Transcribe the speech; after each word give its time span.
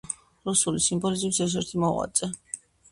რუსული 0.49 0.81
სიმბოლიზმის 0.85 1.41
ერთ-ერთი 1.47 1.71
წამყვანი 1.77 1.87
მოღვაწე. 1.89 2.35